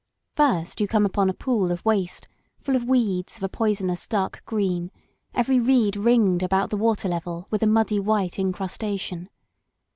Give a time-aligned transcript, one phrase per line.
[0.35, 2.27] First you come upon a pool of waste
[2.59, 4.89] full of weeds of a poisonous dark green,
[5.35, 9.29] every reed ringed about the water level with a muddy white incrustation.